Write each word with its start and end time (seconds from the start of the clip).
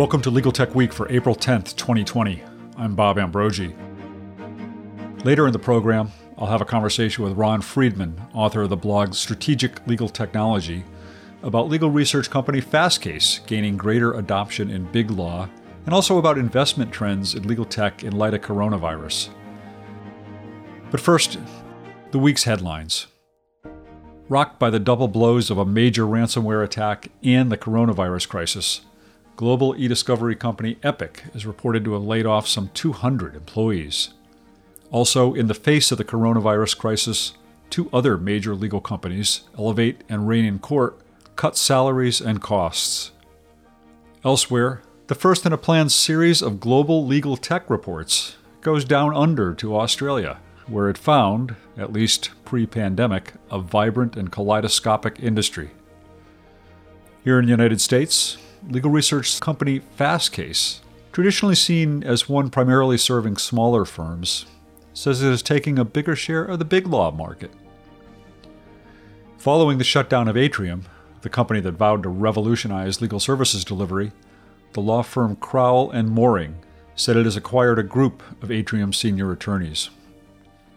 Welcome 0.00 0.22
to 0.22 0.30
Legal 0.30 0.50
Tech 0.50 0.74
Week 0.74 0.94
for 0.94 1.12
April 1.12 1.36
10th, 1.36 1.76
2020. 1.76 2.42
I'm 2.78 2.94
Bob 2.94 3.18
Ambrogi. 3.18 3.74
Later 5.26 5.46
in 5.46 5.52
the 5.52 5.58
program, 5.58 6.10
I'll 6.38 6.46
have 6.46 6.62
a 6.62 6.64
conversation 6.64 7.22
with 7.22 7.34
Ron 7.34 7.60
Friedman, 7.60 8.18
author 8.32 8.62
of 8.62 8.70
the 8.70 8.78
blog 8.78 9.12
Strategic 9.12 9.86
Legal 9.86 10.08
Technology, 10.08 10.84
about 11.42 11.68
legal 11.68 11.90
research 11.90 12.30
company 12.30 12.62
Fastcase 12.62 13.46
gaining 13.46 13.76
greater 13.76 14.14
adoption 14.14 14.70
in 14.70 14.90
big 14.90 15.10
law, 15.10 15.50
and 15.84 15.94
also 15.94 16.16
about 16.16 16.38
investment 16.38 16.90
trends 16.90 17.34
in 17.34 17.46
legal 17.46 17.66
tech 17.66 18.02
in 18.02 18.16
light 18.16 18.32
of 18.32 18.40
coronavirus. 18.40 19.28
But 20.90 21.00
first, 21.00 21.38
the 22.10 22.18
week's 22.18 22.44
headlines. 22.44 23.06
Rocked 24.30 24.58
by 24.58 24.70
the 24.70 24.80
double 24.80 25.08
blows 25.08 25.50
of 25.50 25.58
a 25.58 25.66
major 25.66 26.04
ransomware 26.04 26.64
attack 26.64 27.08
and 27.22 27.52
the 27.52 27.58
coronavirus 27.58 28.30
crisis, 28.30 28.80
global 29.40 29.74
e 29.78 29.88
discovery 29.88 30.36
company 30.36 30.74
Epiq 30.82 31.34
is 31.34 31.46
reported 31.46 31.82
to 31.82 31.94
have 31.94 32.02
laid 32.02 32.26
off 32.26 32.46
some 32.46 32.68
200 32.74 33.34
employees. 33.34 34.10
Also, 34.90 35.32
in 35.32 35.46
the 35.46 35.54
face 35.54 35.90
of 35.90 35.96
the 35.96 36.04
coronavirus 36.04 36.76
crisis, 36.76 37.32
two 37.70 37.88
other 37.90 38.18
major 38.18 38.54
legal 38.54 38.82
companies, 38.82 39.40
Elevate 39.58 40.04
and 40.10 40.28
Reynen 40.28 40.60
Court, 40.60 41.00
cut 41.36 41.56
salaries 41.56 42.20
and 42.20 42.42
costs. 42.42 43.12
Elsewhere, 44.26 44.82
the 45.06 45.14
first 45.14 45.46
in 45.46 45.54
a 45.54 45.56
planned 45.56 45.90
series 45.90 46.42
of 46.42 46.60
global 46.60 47.06
legal 47.06 47.38
tech 47.38 47.70
reports 47.70 48.36
goes 48.60 48.84
down 48.84 49.16
under 49.16 49.54
to 49.54 49.74
Australia, 49.74 50.38
where 50.66 50.90
it 50.90 50.98
found, 50.98 51.56
at 51.78 51.94
least 51.94 52.28
pre 52.44 52.66
pandemic, 52.66 53.32
a 53.50 53.58
vibrant 53.58 54.16
and 54.16 54.30
kaleidoscopic 54.30 55.18
industry. 55.18 55.70
Here 57.24 57.38
in 57.38 57.46
the 57.46 57.50
United 57.50 57.80
States, 57.80 58.36
legal 58.68 58.90
research 58.90 59.40
company 59.40 59.80
Fastcase, 59.98 60.80
traditionally 61.12 61.54
seen 61.54 62.02
as 62.02 62.28
one 62.28 62.50
primarily 62.50 62.98
serving 62.98 63.36
smaller 63.36 63.84
firms, 63.84 64.46
says 64.92 65.22
it 65.22 65.32
is 65.32 65.42
taking 65.42 65.78
a 65.78 65.84
bigger 65.84 66.16
share 66.16 66.44
of 66.44 66.58
the 66.58 66.64
big 66.64 66.86
law 66.86 67.10
market. 67.10 67.50
Following 69.38 69.78
the 69.78 69.84
shutdown 69.84 70.28
of 70.28 70.36
Atrium, 70.36 70.84
the 71.22 71.28
company 71.28 71.60
that 71.60 71.72
vowed 71.72 72.02
to 72.02 72.08
revolutionize 72.08 73.00
legal 73.00 73.20
services 73.20 73.64
delivery, 73.64 74.12
the 74.72 74.80
law 74.80 75.02
firm 75.02 75.36
Crowell 75.36 75.90
and 75.90 76.10
Moring 76.10 76.56
said 76.94 77.16
it 77.16 77.24
has 77.24 77.36
acquired 77.36 77.78
a 77.78 77.82
group 77.82 78.22
of 78.42 78.50
Atrium 78.50 78.92
senior 78.92 79.32
attorneys. 79.32 79.90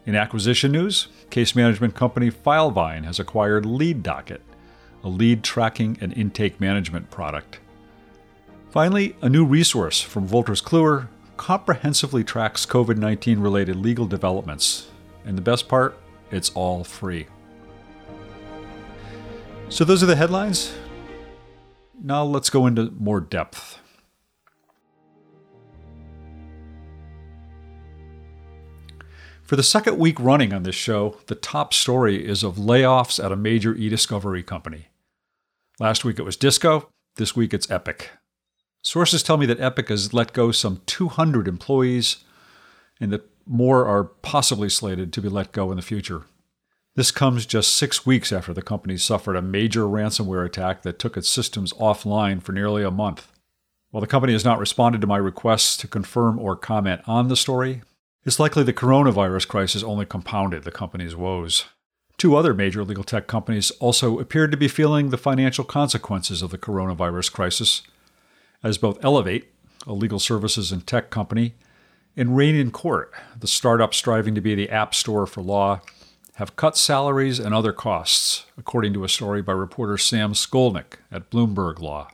In 0.06 0.16
acquisition 0.16 0.72
news, 0.72 1.08
case 1.30 1.56
management 1.56 1.96
company 1.96 2.30
Filevine 2.30 3.04
has 3.06 3.20
acquired 3.20 3.66
LeadDocket, 3.66 4.40
a 5.04 5.10
lead 5.10 5.44
tracking 5.44 5.98
and 6.02 6.14
intake 6.14 6.60
management 6.60 7.10
product. 7.10 7.60
Finally, 8.74 9.16
a 9.22 9.30
new 9.30 9.46
resource 9.46 10.02
from 10.02 10.28
Wolters 10.28 10.60
Kluwer 10.60 11.08
comprehensively 11.38 12.24
tracks 12.24 12.66
COVID 12.66 12.98
19 12.98 13.38
related 13.38 13.76
legal 13.76 14.08
developments. 14.08 14.88
And 15.26 15.38
the 15.38 15.44
best 15.44 15.68
part, 15.68 15.96
it's 16.32 16.50
all 16.56 16.84
free. 16.84 17.28
So, 19.70 19.86
those 19.86 20.02
are 20.02 20.08
the 20.08 20.16
headlines. 20.16 20.74
Now, 22.02 22.24
let's 22.24 22.50
go 22.50 22.66
into 22.66 22.92
more 22.98 23.20
depth. 23.22 23.78
For 29.44 29.56
the 29.56 29.62
second 29.62 30.00
week 30.00 30.20
running 30.20 30.52
on 30.52 30.64
this 30.64 30.74
show, 30.74 31.20
the 31.28 31.36
top 31.36 31.76
story 31.76 32.28
is 32.28 32.42
of 32.42 32.56
layoffs 32.56 33.24
at 33.24 33.32
a 33.32 33.36
major 33.36 33.76
e 33.76 33.88
discovery 33.88 34.42
company. 34.42 34.88
Last 35.80 36.04
week 36.04 36.18
it 36.18 36.24
was 36.24 36.36
Disco, 36.36 36.90
this 37.18 37.36
week 37.36 37.54
it's 37.54 37.68
Epiq. 37.68 38.08
Sources 38.84 39.24
tell 39.24 39.38
me 39.38 39.46
that 39.46 39.60
Epiq 39.60 39.88
has 39.88 40.14
let 40.14 40.34
go 40.34 40.52
some 40.52 40.82
200 40.86 41.48
employees 41.48 42.18
and 43.00 43.12
that 43.14 43.30
more 43.46 43.86
are 43.86 44.04
possibly 44.04 44.70
slated 44.70 45.14
to 45.14 45.22
be 45.22 45.30
let 45.30 45.54
go 45.54 45.72
in 45.72 45.78
the 45.78 45.82
future. 45.82 46.24
This 46.96 47.10
comes 47.10 47.46
just 47.46 47.74
six 47.74 48.06
weeks 48.06 48.32
after 48.32 48.54
the 48.54 48.62
company 48.62 48.98
suffered 48.98 49.36
a 49.36 49.42
major 49.42 49.84
ransomware 49.84 50.46
attack 50.46 50.84
that 50.84 51.00
took 51.00 51.18
its 51.18 51.30
systems 51.30 51.74
offline 51.74 52.42
for 52.42 52.52
nearly 52.52 52.84
a 52.84 52.92
month. 52.92 53.32
While 53.90 54.02
the 54.02 54.08
company 54.08 54.34
has 54.34 54.46
not 54.46 54.60
responded 54.60 55.02
to 55.02 55.08
my 55.08 55.18
requests 55.18 55.78
to 55.78 55.88
confirm 55.88 56.38
or 56.38 56.56
comment 56.56 57.02
on 57.08 57.30
the 57.30 57.38
story, 57.38 57.82
it's 58.26 58.40
likely 58.40 58.64
the 58.64 58.74
coronavirus 58.74 59.48
crisis 59.48 59.82
only 59.82 60.06
compounded 60.06 60.64
the 60.64 60.72
company's 60.72 61.16
woes. 61.16 61.66
Two 62.18 62.36
other 62.36 62.54
major 62.54 62.84
legal 62.84 63.04
tech 63.04 63.28
companies 63.28 63.72
also 63.80 64.20
appeared 64.20 64.52
to 64.52 64.58
be 64.58 64.68
feeling 64.68 65.10
the 65.10 65.18
financial 65.18 65.64
consequences 65.64 66.42
of 66.42 66.52
the 66.52 66.58
coronavirus 66.58 67.32
crisis 67.32 67.82
as 68.64 68.78
both 68.78 69.04
Elevate, 69.04 69.54
a 69.86 69.94
legal 69.94 70.20
services 70.20 70.72
and 70.72 70.88
tech 70.88 71.10
company, 71.10 71.54
and 72.16 72.30
Reynen 72.30 72.72
Court, 72.72 73.12
the 73.38 73.48
startup 73.48 73.94
striving 73.94 74.36
to 74.36 74.42
be 74.42 74.56
the 74.56 74.70
app 74.70 74.96
store 74.96 75.26
for 75.26 75.42
law, 75.42 75.82
have 76.36 76.56
cut 76.56 76.78
salaries 76.78 77.40
and 77.40 77.54
other 77.54 77.74
costs, 77.74 78.46
according 78.58 78.94
to 78.94 79.04
a 79.04 79.10
story 79.10 79.42
by 79.42 79.52
reporter 79.52 79.98
Sam 79.98 80.34
Skolnik 80.34 80.96
at 81.12 81.30
Bloomberg 81.30 81.80
Law. 81.80 82.10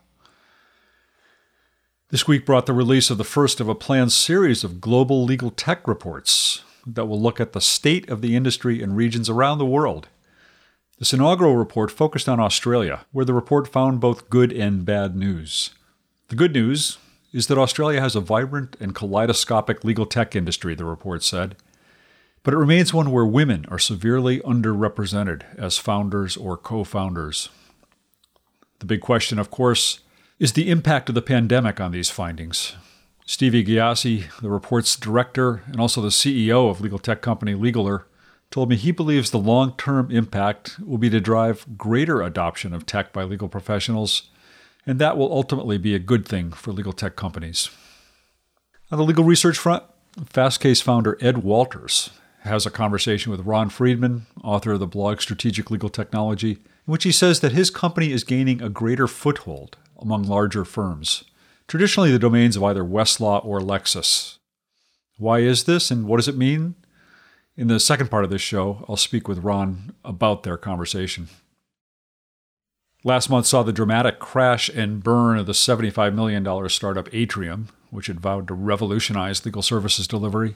This 2.09 2.27
week 2.27 2.45
brought 2.45 2.65
the 2.65 2.73
release 2.73 3.09
of 3.09 3.17
the 3.17 3.23
first 3.23 3.59
of 3.59 3.69
a 3.69 3.75
planned 3.75 4.11
series 4.11 4.63
of 4.63 4.81
global 4.81 5.23
legal 5.23 5.51
tech 5.51 5.87
reports 5.87 6.63
that 6.85 7.05
will 7.05 7.21
look 7.21 7.39
at 7.39 7.53
the 7.53 7.61
state 7.61 8.09
of 8.09 8.21
the 8.21 8.35
industry 8.35 8.81
in 8.81 8.95
regions 8.95 9.29
around 9.29 9.59
the 9.59 9.65
world. 9.65 10.07
This 10.97 11.13
inaugural 11.13 11.55
report 11.55 11.91
focused 11.91 12.27
on 12.27 12.39
Australia, 12.39 13.05
where 13.11 13.25
the 13.25 13.33
report 13.33 13.67
found 13.67 13.99
both 13.99 14.29
good 14.29 14.51
and 14.51 14.83
bad 14.83 15.15
news. 15.15 15.75
The 16.29 16.35
good 16.35 16.53
news 16.53 16.99
is 17.33 17.47
that 17.47 17.57
Australia 17.57 18.01
has 18.01 18.15
a 18.15 18.21
vibrant 18.21 18.77
and 18.79 18.93
kaleidoscopic 18.93 19.83
legal 19.83 20.05
tech 20.05 20.35
industry, 20.35 20.75
the 20.75 20.85
report 20.85 21.23
said, 21.23 21.55
but 22.43 22.53
it 22.53 22.57
remains 22.57 22.93
one 22.93 23.09
where 23.11 23.25
women 23.25 23.65
are 23.69 23.79
severely 23.79 24.39
underrepresented 24.41 25.41
as 25.57 25.79
founders 25.79 26.37
or 26.37 26.55
co 26.55 26.83
founders. 26.83 27.49
The 28.77 28.85
big 28.85 29.01
question, 29.01 29.39
of 29.39 29.49
course, 29.49 30.01
is 30.37 30.53
the 30.53 30.69
impact 30.69 31.09
of 31.09 31.15
the 31.15 31.23
pandemic 31.23 31.81
on 31.81 31.91
these 31.91 32.11
findings. 32.11 32.75
Stevie 33.25 33.65
Ghiassi, 33.65 34.25
the 34.39 34.51
report's 34.51 34.95
director 34.95 35.63
and 35.65 35.81
also 35.81 35.99
the 35.99 36.09
CEO 36.09 36.69
of 36.69 36.79
legal 36.79 36.99
tech 36.99 37.21
company 37.21 37.55
Legaler, 37.55 38.03
told 38.51 38.69
me 38.69 38.75
he 38.75 38.91
believes 38.91 39.31
the 39.31 39.39
long 39.39 39.75
term 39.77 40.11
impact 40.11 40.79
will 40.79 40.99
be 40.99 41.09
to 41.09 41.19
drive 41.19 41.65
greater 41.75 42.21
adoption 42.21 42.71
of 42.71 42.85
tech 42.85 43.11
by 43.11 43.23
legal 43.23 43.49
professionals 43.49 44.28
and 44.89 44.97
that 44.97 45.15
will 45.15 45.31
ultimately 45.31 45.77
be 45.77 45.93
a 45.93 45.99
good 45.99 46.27
thing 46.27 46.51
for 46.51 46.71
legal 46.71 46.93
tech 46.93 47.15
companies. 47.15 47.69
On 48.89 48.97
the 48.97 49.03
legal 49.03 49.23
research 49.23 49.55
front, 49.55 49.83
Fastcase 50.19 50.81
founder 50.81 51.15
Ed 51.21 51.43
Walters 51.43 52.09
has 52.39 52.65
a 52.65 52.71
conversation 52.71 53.31
with 53.31 53.45
Ron 53.45 53.69
Friedman, 53.69 54.25
author 54.43 54.71
of 54.71 54.79
the 54.79 54.87
blog 54.87 55.21
Strategic 55.21 55.69
Legal 55.69 55.89
Technology, 55.89 56.53
in 56.53 56.91
which 56.91 57.03
he 57.03 57.11
says 57.11 57.39
that 57.41 57.51
his 57.51 57.69
company 57.69 58.11
is 58.11 58.23
gaining 58.23 58.63
a 58.63 58.69
greater 58.69 59.07
foothold 59.07 59.77
among 59.99 60.23
larger 60.23 60.65
firms, 60.65 61.23
traditionally 61.67 62.11
the 62.11 62.17
domains 62.17 62.55
of 62.55 62.63
either 62.63 62.83
Westlaw 62.83 63.45
or 63.45 63.59
Lexis. 63.59 64.39
Why 65.19 65.41
is 65.41 65.65
this 65.65 65.91
and 65.91 66.07
what 66.07 66.17
does 66.17 66.27
it 66.27 66.35
mean? 66.35 66.73
In 67.55 67.67
the 67.67 67.79
second 67.79 68.09
part 68.09 68.23
of 68.23 68.31
this 68.31 68.41
show, 68.41 68.83
I'll 68.89 68.97
speak 68.97 69.27
with 69.27 69.43
Ron 69.43 69.93
about 70.03 70.41
their 70.41 70.57
conversation. 70.57 71.27
Last 73.03 73.29
month 73.29 73.45
saw 73.45 73.63
the 73.63 73.71
dramatic 73.71 74.19
crash 74.19 74.67
and 74.69 75.01
burn 75.01 75.37
of 75.37 75.45
the 75.45 75.53
$75 75.53 76.13
million 76.13 76.69
startup 76.69 77.07
Atrium, 77.13 77.69
which 77.91 78.07
had 78.07 78.19
vowed 78.19 78.47
to 78.49 78.53
revolutionize 78.53 79.45
legal 79.45 79.61
services 79.61 80.07
delivery. 80.07 80.55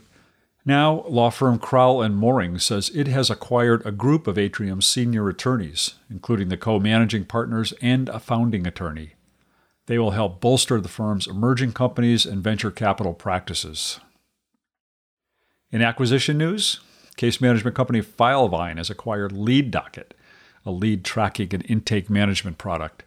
Now, 0.66 1.04
law 1.08 1.30
firm 1.30 1.58
Crowell 1.58 2.02
and 2.02 2.16
Moring 2.16 2.58
says 2.58 2.90
it 2.94 3.06
has 3.06 3.30
acquired 3.30 3.84
a 3.86 3.92
group 3.92 4.26
of 4.26 4.38
Atrium's 4.38 4.86
senior 4.86 5.28
attorneys, 5.28 5.94
including 6.10 6.48
the 6.48 6.56
co 6.56 6.78
managing 6.78 7.24
partners 7.24 7.72
and 7.80 8.08
a 8.08 8.18
founding 8.18 8.66
attorney. 8.66 9.12
They 9.86 9.98
will 9.98 10.12
help 10.12 10.40
bolster 10.40 10.80
the 10.80 10.88
firm's 10.88 11.26
emerging 11.26 11.72
companies 11.72 12.24
and 12.24 12.42
venture 12.42 12.70
capital 12.70 13.12
practices. 13.12 14.00
In 15.70 15.82
acquisition 15.82 16.38
news, 16.38 16.80
case 17.16 17.40
management 17.40 17.76
company 17.76 18.00
Filevine 18.00 18.78
has 18.78 18.88
acquired 18.88 19.32
LeadDocket, 19.32 20.12
a 20.64 20.70
lead 20.70 21.04
tracking 21.04 21.52
and 21.52 21.64
intake 21.68 22.08
management 22.08 22.58
product. 22.58 23.04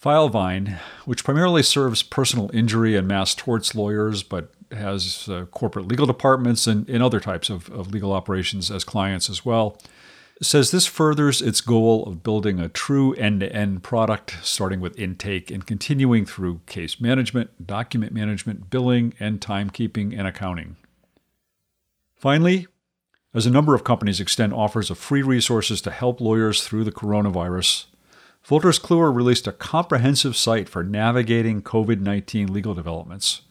Filevine, 0.00 0.78
which 1.06 1.24
primarily 1.24 1.62
serves 1.62 2.02
personal 2.02 2.50
injury 2.52 2.94
and 2.94 3.08
mass 3.08 3.34
torts 3.34 3.74
lawyers, 3.74 4.22
but 4.22 4.52
has 4.70 5.28
uh, 5.28 5.46
corporate 5.46 5.88
legal 5.88 6.06
departments 6.06 6.66
and, 6.66 6.88
and 6.88 7.02
other 7.02 7.20
types 7.20 7.48
of, 7.48 7.70
of 7.70 7.90
legal 7.90 8.12
operations 8.12 8.70
as 8.70 8.84
clients 8.84 9.30
as 9.30 9.44
well, 9.44 9.78
says 10.42 10.70
this 10.70 10.86
furthers 10.86 11.40
its 11.40 11.60
goal 11.60 12.04
of 12.04 12.22
building 12.22 12.58
a 12.58 12.68
true 12.68 13.14
end 13.14 13.40
to 13.40 13.52
end 13.52 13.82
product, 13.82 14.36
starting 14.42 14.80
with 14.80 14.98
intake 14.98 15.50
and 15.50 15.66
continuing 15.66 16.26
through 16.26 16.60
case 16.66 17.00
management, 17.00 17.66
document 17.66 18.12
management, 18.12 18.68
billing, 18.68 19.14
and 19.20 19.40
timekeeping 19.40 20.16
and 20.16 20.26
accounting. 20.26 20.76
Finally, 22.16 22.66
as 23.34 23.46
a 23.46 23.50
number 23.50 23.74
of 23.74 23.84
companies 23.84 24.20
extend 24.20 24.54
offers 24.54 24.90
of 24.90 24.98
free 24.98 25.22
resources 25.22 25.82
to 25.82 25.90
help 25.90 26.20
lawyers 26.20 26.62
through 26.62 26.84
the 26.84 26.92
coronavirus, 26.92 27.86
Wolters 28.48 28.80
Kluwer 28.80 29.14
released 29.14 29.46
a 29.46 29.52
comprehensive 29.52 30.36
site 30.36 30.68
for 30.68 30.84
navigating 30.84 31.62
COVID 31.62 32.00
19 32.00 32.52
legal 32.52 32.74
developments. 32.74 33.42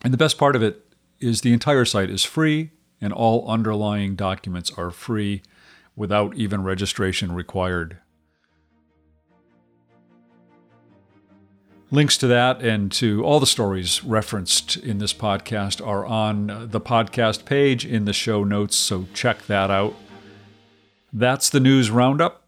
And 0.00 0.12
the 0.12 0.18
best 0.18 0.38
part 0.38 0.56
of 0.56 0.62
it 0.62 0.86
is 1.20 1.40
the 1.40 1.52
entire 1.52 1.84
site 1.84 2.08
is 2.08 2.24
free 2.24 2.70
and 3.00 3.12
all 3.12 3.48
underlying 3.50 4.14
documents 4.14 4.70
are 4.76 4.90
free 4.90 5.42
without 5.96 6.36
even 6.36 6.62
registration 6.62 7.32
required. 7.32 7.98
Links 11.90 12.18
to 12.18 12.26
that 12.26 12.60
and 12.60 12.92
to 12.92 13.24
all 13.24 13.40
the 13.40 13.46
stories 13.46 14.04
referenced 14.04 14.76
in 14.76 14.98
this 14.98 15.14
podcast 15.14 15.84
are 15.84 16.04
on 16.04 16.68
the 16.70 16.80
podcast 16.82 17.46
page 17.46 17.86
in 17.86 18.04
the 18.04 18.12
show 18.12 18.44
notes, 18.44 18.76
so 18.76 19.06
check 19.14 19.46
that 19.46 19.70
out. 19.70 19.94
That's 21.14 21.48
the 21.48 21.60
news 21.60 21.90
roundup. 21.90 22.44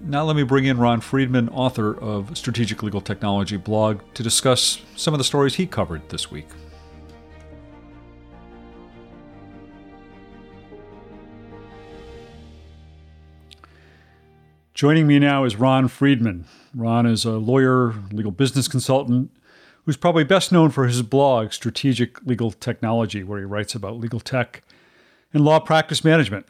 Now, 0.00 0.22
let 0.22 0.36
me 0.36 0.44
bring 0.44 0.64
in 0.64 0.78
Ron 0.78 1.00
Friedman, 1.00 1.48
author 1.48 1.92
of 1.98 2.38
Strategic 2.38 2.84
Legal 2.84 3.00
Technology 3.00 3.56
blog, 3.56 4.00
to 4.14 4.22
discuss 4.22 4.80
some 4.94 5.12
of 5.12 5.18
the 5.18 5.24
stories 5.24 5.56
he 5.56 5.66
covered 5.66 6.08
this 6.08 6.30
week. 6.30 6.46
Joining 14.78 15.08
me 15.08 15.18
now 15.18 15.42
is 15.42 15.56
Ron 15.56 15.88
Friedman. 15.88 16.44
Ron 16.72 17.04
is 17.04 17.24
a 17.24 17.32
lawyer, 17.32 17.94
legal 18.12 18.30
business 18.30 18.68
consultant, 18.68 19.32
who's 19.84 19.96
probably 19.96 20.22
best 20.22 20.52
known 20.52 20.70
for 20.70 20.86
his 20.86 21.02
blog, 21.02 21.50
Strategic 21.52 22.24
Legal 22.24 22.52
Technology, 22.52 23.24
where 23.24 23.40
he 23.40 23.44
writes 23.44 23.74
about 23.74 23.96
legal 23.96 24.20
tech 24.20 24.62
and 25.32 25.44
law 25.44 25.58
practice 25.58 26.04
management. 26.04 26.46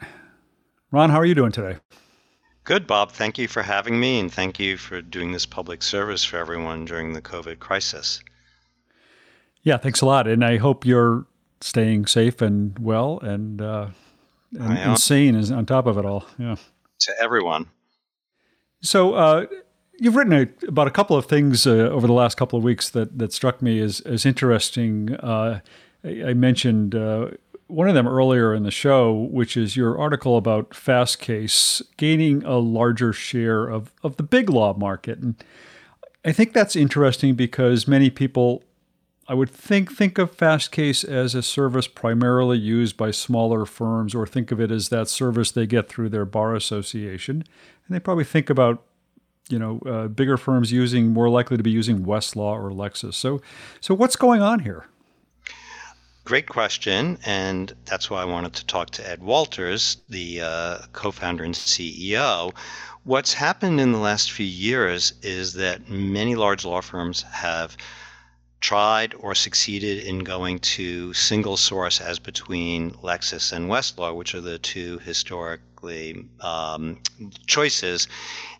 Ron, 0.91 1.09
how 1.09 1.17
are 1.17 1.25
you 1.25 1.33
doing 1.33 1.51
today? 1.51 1.79
Good, 2.65 2.85
Bob. 2.85 3.11
Thank 3.11 3.39
you 3.39 3.47
for 3.47 3.63
having 3.63 3.99
me, 3.99 4.19
and 4.19 4.31
thank 4.31 4.59
you 4.59 4.77
for 4.77 5.01
doing 5.01 5.31
this 5.31 5.47
public 5.47 5.81
service 5.81 6.23
for 6.23 6.37
everyone 6.37 6.85
during 6.85 7.13
the 7.13 7.23
COVID 7.23 7.57
crisis. 7.57 8.21
Yeah, 9.63 9.77
thanks 9.77 10.01
a 10.01 10.05
lot. 10.05 10.27
And 10.27 10.45
I 10.45 10.57
hope 10.57 10.85
you're 10.85 11.25
staying 11.61 12.05
safe 12.05 12.43
and 12.43 12.77
well 12.77 13.17
and, 13.23 13.59
uh, 13.59 13.87
and, 14.51 14.77
and 14.77 14.99
sane 14.99 15.35
on 15.51 15.65
top 15.65 15.87
of 15.87 15.97
it 15.97 16.05
all. 16.05 16.27
Yeah. 16.37 16.57
To 16.99 17.13
everyone. 17.19 17.65
So 18.81 19.13
uh, 19.13 19.45
you've 19.99 20.15
written 20.15 20.33
a, 20.33 20.67
about 20.67 20.87
a 20.87 20.91
couple 20.91 21.15
of 21.15 21.25
things 21.25 21.67
uh, 21.67 21.71
over 21.71 22.07
the 22.07 22.13
last 22.13 22.37
couple 22.37 22.57
of 22.57 22.63
weeks 22.63 22.89
that 22.89 23.17
that 23.17 23.33
struck 23.33 23.61
me 23.61 23.79
as 23.79 24.01
as 24.01 24.25
interesting. 24.25 25.15
Uh, 25.15 25.59
I, 26.03 26.23
I, 26.27 26.33
mentioned 26.33 26.95
uh, 26.95 27.31
one 27.67 27.89
of 27.89 27.95
them 27.95 28.07
earlier 28.07 28.53
in 28.53 28.63
the 28.63 28.71
show, 28.71 29.13
which 29.31 29.57
is 29.57 29.75
your 29.75 29.99
article 29.99 30.37
about 30.37 30.71
Fastcase 30.71 31.81
gaining 31.97 32.43
a 32.43 32.57
larger 32.57 33.13
share 33.13 33.67
of 33.67 33.91
of 34.03 34.17
the 34.17 34.23
big 34.23 34.49
law 34.49 34.73
market, 34.73 35.19
and 35.19 35.35
I 36.23 36.31
think 36.31 36.53
that's 36.53 36.75
interesting 36.75 37.35
because 37.35 37.87
many 37.87 38.09
people. 38.09 38.63
I 39.29 39.35
would 39.35 39.51
think 39.51 39.91
think 39.91 40.17
of 40.17 40.35
Fastcase 40.35 41.07
as 41.07 41.35
a 41.35 41.43
service 41.43 41.87
primarily 41.87 42.57
used 42.57 42.97
by 42.97 43.11
smaller 43.11 43.63
firms, 43.67 44.15
or 44.15 44.25
think 44.25 44.51
of 44.51 44.59
it 44.59 44.71
as 44.71 44.89
that 44.89 45.07
service 45.07 45.51
they 45.51 45.67
get 45.67 45.87
through 45.87 46.09
their 46.09 46.25
bar 46.25 46.55
association 46.55 47.43
and 47.89 47.95
they 47.95 47.99
probably 47.99 48.23
think 48.23 48.49
about 48.49 48.83
you 49.47 49.59
know 49.59 49.79
uh, 49.85 50.07
bigger 50.07 50.35
firms 50.35 50.71
using 50.71 51.13
more 51.13 51.29
likely 51.29 51.57
to 51.57 51.63
be 51.63 51.69
using 51.69 52.05
Westlaw 52.05 52.53
or 52.53 52.71
Lexis. 52.71 53.13
So 53.13 53.39
so 53.81 53.93
what's 53.93 54.15
going 54.15 54.41
on 54.41 54.61
here? 54.61 54.87
Great 56.25 56.47
question, 56.47 57.19
and 57.23 57.73
that's 57.85 58.09
why 58.09 58.23
I 58.23 58.25
wanted 58.25 58.53
to 58.53 58.65
talk 58.65 58.89
to 58.91 59.07
Ed 59.07 59.21
Walters, 59.21 59.97
the 60.09 60.41
uh, 60.41 60.77
co-founder 60.93 61.43
and 61.43 61.53
CEO. 61.53 62.51
What's 63.03 63.33
happened 63.33 63.79
in 63.79 63.91
the 63.91 63.99
last 63.99 64.31
few 64.31 64.45
years 64.45 65.13
is 65.21 65.53
that 65.53 65.87
many 65.87 66.35
large 66.35 66.65
law 66.65 66.81
firms 66.81 67.23
have 67.23 67.77
tried 68.59 69.13
or 69.15 69.33
succeeded 69.33 70.03
in 70.03 70.19
going 70.19 70.59
to 70.59 71.13
single 71.13 71.57
source 71.57 72.01
as 72.01 72.19
between 72.19 72.91
Lexis 73.01 73.51
and 73.51 73.69
Westlaw, 73.69 74.15
which 74.15 74.35
are 74.35 74.41
the 74.41 74.59
two 74.59 74.99
historically 74.99 76.25
um, 76.41 76.99
choices. 77.47 78.07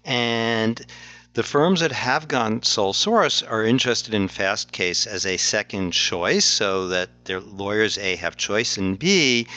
And 0.05 0.85
the 1.33 1.43
firms 1.43 1.81
that 1.81 1.91
have 1.91 2.27
gone 2.27 2.63
sole 2.63 2.93
source 2.93 3.43
are 3.43 3.63
interested 3.63 4.13
in 4.13 4.27
Fastcase 4.27 5.05
as 5.05 5.25
a 5.25 5.37
second 5.37 5.91
choice 5.91 6.45
so 6.45 6.87
that 6.87 7.25
their 7.25 7.39
lawyers 7.39 7.97
A 7.97 8.15
have 8.15 8.35
choice 8.35 8.77
and 8.77 8.97
B 8.97 9.47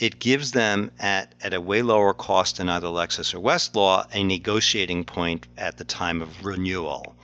it 0.00 0.18
gives 0.18 0.52
them 0.52 0.90
at, 0.98 1.34
at 1.42 1.52
a 1.52 1.60
way 1.60 1.82
lower 1.82 2.14
cost 2.14 2.56
than 2.56 2.70
either 2.70 2.88
Lexis 2.88 3.34
or 3.34 3.38
Westlaw 3.38 4.06
a 4.12 4.24
negotiating 4.24 5.04
point 5.04 5.46
at 5.58 5.76
the 5.76 5.84
time 5.84 6.22
of 6.22 6.44
renewal. 6.44 7.14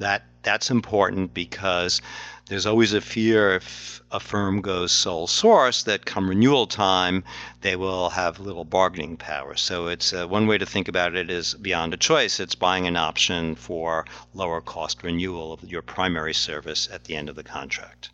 That 0.00 0.24
that's 0.42 0.70
important 0.70 1.34
because 1.34 2.02
there's 2.48 2.66
always 2.66 2.92
a 2.92 3.00
fear 3.00 3.54
if 3.54 4.02
a 4.10 4.18
firm 4.18 4.60
goes 4.60 4.90
sole 4.90 5.26
source 5.26 5.84
that 5.84 6.04
come 6.04 6.28
renewal 6.28 6.66
time 6.66 7.22
they 7.60 7.76
will 7.76 8.10
have 8.10 8.40
little 8.40 8.64
bargaining 8.64 9.16
power. 9.16 9.54
So 9.54 9.86
it's 9.86 10.12
uh, 10.12 10.26
one 10.26 10.46
way 10.46 10.58
to 10.58 10.66
think 10.66 10.88
about 10.88 11.14
it 11.14 11.30
is 11.30 11.54
beyond 11.54 11.94
a 11.94 11.96
choice. 11.96 12.40
It's 12.40 12.54
buying 12.56 12.86
an 12.86 12.96
option 12.96 13.54
for 13.54 14.04
lower 14.34 14.60
cost 14.60 15.02
renewal 15.02 15.52
of 15.52 15.62
your 15.70 15.82
primary 15.82 16.34
service 16.34 16.88
at 16.92 17.04
the 17.04 17.14
end 17.14 17.28
of 17.28 17.36
the 17.36 17.44
contract. 17.44 18.10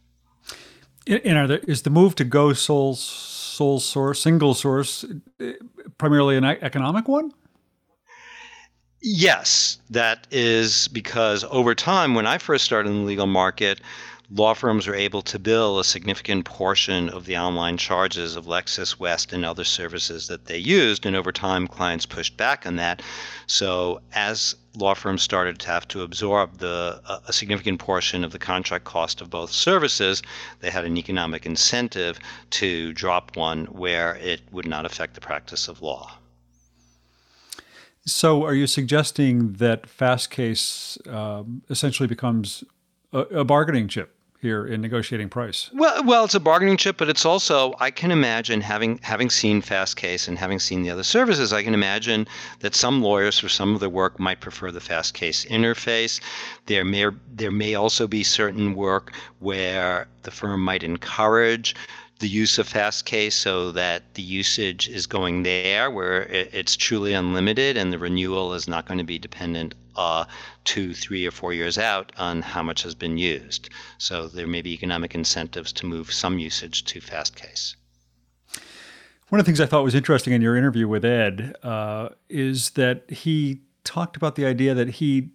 And 1.07 1.39
are 1.39 1.47
there, 1.47 1.61
is 1.69 1.83
the 1.83 1.91
move 1.91 2.17
to 2.17 2.25
go 2.25 2.53
sole 2.53 2.97
sole 2.97 3.81
source, 3.81 4.21
single 4.21 4.55
source, 4.55 5.05
uh, 5.41 5.53
primarily 5.99 6.37
an 6.37 6.45
economic 6.45 7.09
one? 7.09 7.33
Yes, 9.09 9.79
that 9.91 10.27
is 10.33 10.89
because 10.89 11.45
over 11.45 11.77
time, 11.77 12.17
when 12.17 12.27
I 12.27 12.39
first 12.39 12.65
started 12.65 12.91
in 12.91 13.03
the 13.03 13.07
legal 13.07 13.29
market, 13.29 13.81
law 14.33 14.53
firms 14.53 14.89
were 14.89 14.97
able 14.97 15.23
to 15.23 15.39
bill 15.39 15.79
a 15.79 15.85
significant 15.85 16.45
portion 16.45 17.09
of 17.11 17.25
the 17.25 17.39
online 17.39 17.77
charges 17.77 18.35
of 18.35 18.47
Lexis 18.47 18.99
West 18.99 19.33
and 19.33 19.45
other 19.45 19.63
services 19.63 20.27
that 20.27 20.47
they 20.47 20.59
used. 20.59 21.07
And 21.07 21.15
over 21.15 21.31
time, 21.31 21.69
clients 21.69 22.05
pushed 22.05 22.37
back 22.37 22.67
on 22.67 22.75
that. 22.77 23.01
So 23.47 24.01
as 24.13 24.57
law 24.75 24.95
firms 24.95 25.23
started 25.23 25.61
to 25.61 25.69
have 25.69 25.87
to 25.87 26.03
absorb 26.03 26.59
the 26.59 27.01
a 27.29 27.33
significant 27.33 27.79
portion 27.79 28.25
of 28.25 28.33
the 28.33 28.41
contract 28.41 28.87
cost 28.87 29.21
of 29.21 29.31
both 29.31 29.53
services, 29.53 30.21
they 30.59 30.71
had 30.73 30.85
an 30.85 30.97
economic 30.97 31.47
incentive 31.47 32.19
to 32.59 32.93
drop 32.93 33.37
one 33.37 33.67
where 33.67 34.17
it 34.17 34.41
would 34.51 34.67
not 34.67 34.85
affect 34.85 35.15
the 35.15 35.21
practice 35.21 35.69
of 35.69 35.81
law. 35.81 36.19
So, 38.07 38.45
are 38.45 38.55
you 38.55 38.69
suggesting 38.69 39.55
that 39.55 39.83
Fastcase 39.83 40.97
um, 41.13 41.63
essentially 41.69 42.07
becomes 42.07 42.63
a, 43.13 43.19
a, 43.19 43.45
bargaining 43.45 43.89
chip 43.89 44.15
here 44.41 44.65
in 44.65 44.81
negotiating 44.81 45.29
price? 45.29 45.71
Well, 45.75 46.05
well, 46.05 46.25
it's 46.25 46.37
a 46.37 46.41
bargaining 46.41 46.77
chip, 46.77 46.99
but 46.99 47.09
it's 47.09 47.25
also 47.25 47.75
I 47.81 47.91
can 47.91 48.13
imagine 48.13 48.61
having 48.61 48.99
having 48.99 49.29
seen 49.29 49.61
Fastcase 49.61 50.29
and 50.29 50.39
having 50.39 50.61
seen 50.61 50.85
the 50.85 50.91
other 50.91 51.03
services, 51.03 51.53
I 51.53 51.65
can 51.65 51.75
imagine 51.75 52.29
that 52.61 52.77
some 52.77 53.03
lawyers 53.03 53.41
for 53.41 53.49
some 53.49 53.75
of 53.75 53.81
their 53.81 53.91
work 53.91 54.21
might 54.21 54.41
prefer 54.41 54.71
the 54.71 54.79
Fastcase 54.79 55.45
interface. 55.49 56.21
There 56.67 56.85
may 56.85 57.07
there 57.33 57.51
may 57.51 57.75
also 57.75 58.07
be 58.07 58.23
certain 58.23 58.77
work 58.77 59.13
where 59.41 60.07
the 60.23 60.31
firm 60.31 60.61
might 60.61 60.85
encourage 60.85 61.75
the 62.19 62.29
use 62.29 62.59
of 62.59 62.69
Fastcase 62.69 63.33
so 63.33 63.71
that 63.73 64.15
the 64.15 64.23
usage 64.23 64.89
is 64.89 65.07
going 65.07 65.43
there 65.43 65.91
where 65.91 66.23
it's 66.23 66.77
truly 66.77 67.13
unlimited 67.13 67.77
and 67.77 67.93
the 67.93 67.99
renewal 67.99 68.55
is 68.55 68.67
not 68.67 68.87
going 68.87 68.99
to 68.99 69.05
be 69.05 69.19
dependent 69.19 69.75
uh, 69.97 70.25
two, 70.65 70.95
three, 70.95 71.27
or 71.27 71.31
four 71.31 71.53
years 71.53 71.79
out 71.79 72.13
on 72.17 72.43
how 72.43 72.63
much 72.63 72.83
has 72.83 72.95
been 72.95 73.19
used. 73.19 73.69
So 73.99 74.29
there 74.29 74.47
may 74.47 74.63
be 74.63 74.73
economic 74.73 75.15
incentives 75.15 75.73
to 75.75 75.87
move 75.87 76.13
some 76.13 76.39
usage 76.39 76.85
to 76.87 77.01
Fastcase. 77.01 77.77
One 79.29 79.41
of 79.41 79.45
the 79.45 79.49
things 79.51 79.61
I 79.61 79.67
thought 79.67 79.83
was 79.83 79.95
interesting 79.95 80.33
in 80.33 80.41
your 80.41 80.57
interview 80.57 80.87
with 80.87 81.05
Ed 81.05 81.57
uh, 81.63 82.11
is 82.29 82.71
that 82.71 83.11
he 83.11 83.61
talked 83.85 84.17
about 84.17 84.37
the 84.37 84.47
idea 84.47 84.75
that 84.75 84.89
he 84.89 85.31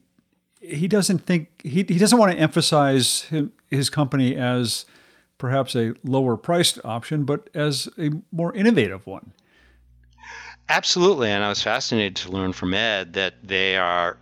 he 0.62 0.88
doesn't 0.88 1.20
think 1.20 1.50
he, 1.64 1.84
he 1.88 1.98
doesn't 1.98 2.20
want 2.20 2.32
to 2.32 2.38
emphasize 2.38 3.26
his 3.70 3.90
company 3.90 4.36
as 4.36 4.86
perhaps 5.42 5.76
a 5.76 5.96
lower 6.04 6.38
priced 6.38 6.78
option, 6.86 7.26
but 7.26 7.50
as 7.56 7.90
a 7.98 8.12
more 8.32 8.54
innovative 8.54 9.08
one. 9.08 9.34
Absolutely. 10.70 11.32
And 11.32 11.44
I 11.44 11.50
was 11.50 11.64
fascinated 11.64 12.16
to 12.18 12.32
learn 12.32 12.54
from 12.54 12.76
Ed 12.76 13.14
that 13.14 13.34
they 13.44 13.76
are 13.76 14.20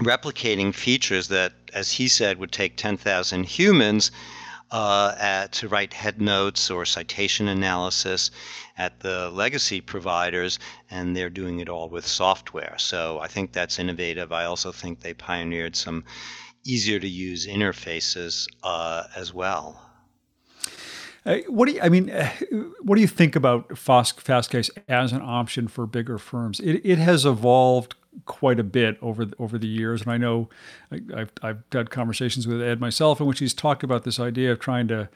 replicating 0.00 0.74
features 0.74 1.28
that, 1.28 1.52
as 1.72 1.92
he 1.92 2.08
said, 2.08 2.38
would 2.38 2.50
take 2.50 2.76
10,000 2.76 3.44
humans 3.44 4.10
uh, 4.72 5.14
at, 5.16 5.52
to 5.52 5.68
write 5.68 5.92
head 5.92 6.20
notes 6.20 6.72
or 6.72 6.84
citation 6.84 7.46
analysis 7.46 8.32
at 8.76 8.98
the 8.98 9.30
legacy 9.30 9.80
providers, 9.80 10.58
and 10.90 11.16
they're 11.16 11.30
doing 11.30 11.60
it 11.60 11.68
all 11.68 11.88
with 11.88 12.04
software. 12.04 12.74
So 12.78 13.20
I 13.20 13.28
think 13.28 13.52
that's 13.52 13.78
innovative. 13.78 14.32
I 14.32 14.46
also 14.46 14.72
think 14.72 14.98
they 14.98 15.14
pioneered 15.14 15.76
some 15.76 16.02
easier 16.64 16.98
to 16.98 17.08
use 17.08 17.46
interfaces 17.46 18.48
uh, 18.64 19.04
as 19.14 19.32
well. 19.32 19.91
Uh, 21.24 21.38
what 21.48 21.68
do 21.68 21.74
you, 21.74 21.80
I 21.80 21.88
mean? 21.88 22.10
Uh, 22.10 22.28
what 22.80 22.96
do 22.96 23.00
you 23.00 23.06
think 23.06 23.36
about 23.36 23.78
fast, 23.78 24.24
Fastcase 24.24 24.70
as 24.88 25.12
an 25.12 25.22
option 25.22 25.68
for 25.68 25.86
bigger 25.86 26.18
firms? 26.18 26.58
It, 26.60 26.80
it 26.84 26.98
has 26.98 27.24
evolved 27.24 27.94
quite 28.26 28.58
a 28.58 28.64
bit 28.64 28.98
over 29.00 29.24
the, 29.24 29.36
over 29.38 29.56
the 29.56 29.68
years, 29.68 30.02
and 30.02 30.10
I 30.10 30.16
know 30.16 30.48
I, 30.90 31.00
have 31.16 31.32
I've 31.42 31.62
had 31.70 31.90
conversations 31.90 32.46
with 32.46 32.60
Ed 32.60 32.80
myself 32.80 33.20
in 33.20 33.26
which 33.26 33.38
he's 33.38 33.54
talked 33.54 33.82
about 33.82 34.04
this 34.04 34.18
idea 34.18 34.52
of 34.52 34.58
trying 34.58 34.88
to 34.88 35.08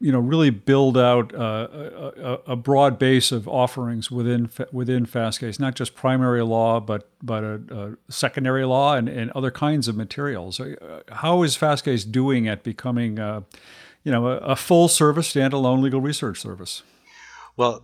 you 0.00 0.12
know 0.12 0.18
really 0.18 0.50
build 0.50 0.96
out 0.96 1.34
uh, 1.34 1.68
a, 2.16 2.52
a, 2.52 2.56
broad 2.56 2.98
base 2.98 3.32
of 3.32 3.48
offerings 3.48 4.10
within 4.10 4.48
within 4.72 5.06
Fastcase, 5.06 5.58
not 5.58 5.74
just 5.74 5.94
primary 5.94 6.42
law, 6.42 6.80
but 6.80 7.08
but 7.22 7.44
a, 7.44 7.60
a 7.70 8.12
secondary 8.12 8.64
law 8.64 8.94
and, 8.94 9.08
and 9.08 9.30
other 9.32 9.50
kinds 9.50 9.88
of 9.88 9.96
materials. 9.96 10.60
How 11.08 11.42
is 11.42 11.56
Fastcase 11.56 12.10
doing 12.10 12.48
at 12.48 12.62
becoming, 12.62 13.18
you 14.08 14.12
know, 14.12 14.26
a, 14.26 14.36
a, 14.38 14.56
full 14.56 14.88
service 14.88 15.34
standalone 15.34 15.82
legal 15.82 16.00
research 16.00 16.40
service? 16.40 16.82
Well, 17.58 17.82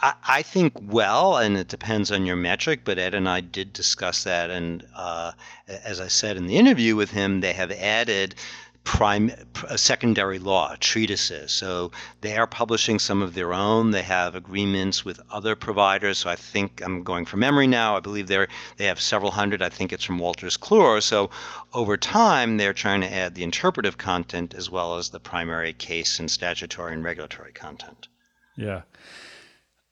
I 0.00 0.40
think 0.40 0.72
well, 0.80 1.36
and 1.36 1.54
it 1.58 1.68
depends 1.68 2.10
on 2.10 2.24
your 2.24 2.36
metric. 2.36 2.80
But 2.82 2.98
Ed 2.98 3.12
and 3.12 3.28
I 3.28 3.42
did 3.42 3.74
discuss 3.74 4.24
that, 4.24 4.48
and 4.48 4.86
uh, 4.96 5.32
as 5.68 6.00
I 6.00 6.08
said 6.08 6.38
in 6.38 6.46
the 6.46 6.56
interview 6.56 6.96
with 6.96 7.10
him, 7.10 7.42
they 7.42 7.52
have 7.52 7.70
added 7.72 8.36
prime 8.84 9.30
secondary 9.76 10.38
law 10.38 10.74
treatises. 10.80 11.52
So 11.52 11.92
they 12.22 12.36
are 12.36 12.46
publishing 12.46 12.98
some 12.98 13.22
of 13.22 13.34
their 13.34 13.52
own. 13.52 13.90
They 13.90 14.02
have 14.02 14.34
agreements 14.34 15.04
with 15.04 15.20
other 15.30 15.54
providers. 15.54 16.18
So 16.18 16.30
I 16.30 16.36
think 16.36 16.82
I'm 16.84 17.02
going 17.02 17.26
from 17.26 17.40
memory 17.40 17.66
now. 17.66 17.96
I 17.96 18.00
believe 18.00 18.26
they're 18.26 18.48
they 18.78 18.86
have 18.86 19.00
several 19.00 19.30
hundred. 19.30 19.62
I 19.62 19.68
think 19.68 19.92
it's 19.92 20.04
from 20.04 20.18
Wolters 20.18 20.58
Kluwer. 20.58 21.02
So 21.02 21.30
over 21.74 21.96
time, 21.96 22.56
they're 22.56 22.72
trying 22.72 23.02
to 23.02 23.12
add 23.12 23.34
the 23.34 23.42
interpretive 23.42 23.98
content 23.98 24.54
as 24.54 24.70
well 24.70 24.96
as 24.96 25.10
the 25.10 25.20
primary 25.20 25.72
case 25.72 26.18
and 26.18 26.30
statutory 26.30 26.94
and 26.94 27.04
regulatory 27.04 27.52
content. 27.52 28.08
Yeah. 28.56 28.82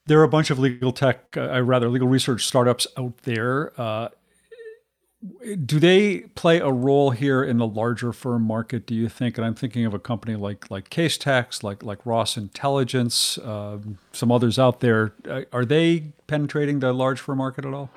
There 0.06 0.18
are 0.20 0.24
a 0.24 0.28
bunch 0.28 0.48
of 0.50 0.58
legal 0.58 0.92
tech, 0.92 1.36
uh, 1.36 1.62
rather 1.62 1.90
legal 1.90 2.08
research 2.08 2.46
startups 2.46 2.86
out 2.96 3.18
there. 3.18 3.78
Uh, 3.78 4.08
do 5.64 5.80
they 5.80 6.20
play 6.36 6.60
a 6.60 6.70
role 6.70 7.10
here 7.10 7.42
in 7.42 7.58
the 7.58 7.66
larger 7.66 8.12
firm 8.12 8.42
market? 8.42 8.86
Do 8.86 8.94
you 8.94 9.08
think? 9.08 9.36
And 9.36 9.44
I'm 9.44 9.54
thinking 9.54 9.84
of 9.84 9.92
a 9.92 9.98
company 9.98 10.36
like 10.36 10.70
like 10.70 10.90
Casetext 10.90 11.62
like 11.62 11.82
like 11.82 12.04
Ross 12.06 12.36
Intelligence, 12.36 13.38
um, 13.38 13.98
some 14.12 14.30
others 14.30 14.58
out 14.58 14.80
there. 14.80 15.14
Uh, 15.28 15.42
are 15.52 15.64
they 15.64 16.12
penetrating 16.26 16.78
the 16.80 16.92
large 16.92 17.18
firm 17.20 17.38
market 17.38 17.64
at 17.64 17.74
all? 17.74 17.90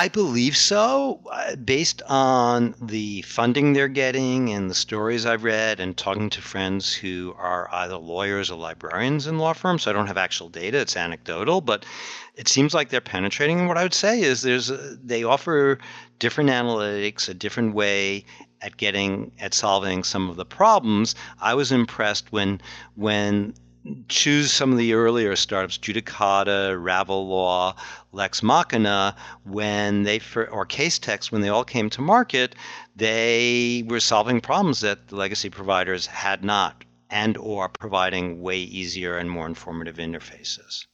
I 0.00 0.08
believe 0.08 0.56
so, 0.56 1.20
uh, 1.30 1.56
based 1.56 2.00
on 2.08 2.74
the 2.80 3.20
funding 3.20 3.74
they're 3.74 3.86
getting 3.86 4.48
and 4.48 4.70
the 4.70 4.74
stories 4.74 5.26
I've 5.26 5.44
read, 5.44 5.78
and 5.78 5.94
talking 5.94 6.30
to 6.30 6.40
friends 6.40 6.90
who 6.90 7.34
are 7.36 7.68
either 7.70 7.98
lawyers 7.98 8.50
or 8.50 8.58
librarians 8.58 9.26
in 9.26 9.36
law 9.36 9.52
firms. 9.52 9.82
So 9.82 9.90
I 9.90 9.92
don't 9.92 10.06
have 10.06 10.16
actual 10.16 10.48
data; 10.48 10.78
it's 10.78 10.96
anecdotal, 10.96 11.60
but 11.60 11.84
it 12.34 12.48
seems 12.48 12.72
like 12.72 12.88
they're 12.88 13.02
penetrating. 13.02 13.58
And 13.58 13.68
what 13.68 13.76
I 13.76 13.82
would 13.82 13.92
say 13.92 14.22
is, 14.22 14.40
there's 14.40 14.70
a, 14.70 14.96
they 15.04 15.22
offer 15.22 15.78
different 16.18 16.48
analytics, 16.48 17.28
a 17.28 17.34
different 17.34 17.74
way 17.74 18.24
at 18.62 18.78
getting 18.78 19.32
at 19.38 19.52
solving 19.52 20.02
some 20.02 20.30
of 20.30 20.36
the 20.36 20.46
problems. 20.46 21.14
I 21.42 21.52
was 21.52 21.72
impressed 21.72 22.32
when 22.32 22.62
when 22.94 23.52
choose 24.08 24.52
some 24.52 24.72
of 24.72 24.78
the 24.78 24.94
earlier 24.94 25.34
startups, 25.36 25.78
Judicata, 25.78 26.76
Ravel 26.82 27.28
Law, 27.28 27.74
Lex 28.12 28.42
Machina, 28.42 29.16
when 29.44 30.02
they 30.02 30.16
or 30.34 30.66
Casetext, 30.66 31.32
when 31.32 31.40
they 31.40 31.48
all 31.48 31.64
came 31.64 31.88
to 31.90 32.00
market, 32.00 32.54
they 32.96 33.84
were 33.86 34.00
solving 34.00 34.40
problems 34.40 34.80
that 34.80 35.08
the 35.08 35.16
legacy 35.16 35.50
providers 35.50 36.06
had 36.06 36.44
not, 36.44 36.84
and 37.08 37.36
or 37.38 37.68
providing 37.68 38.40
way 38.40 38.58
easier 38.58 39.16
and 39.16 39.30
more 39.30 39.46
informative 39.46 39.96
interfaces. 39.96 40.86